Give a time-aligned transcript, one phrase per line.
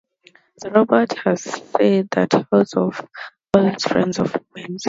[0.57, 1.39] Sir Robert Melville had
[1.81, 4.23] said that House of Raith were always friends to
[4.57, 4.79] Wemyss.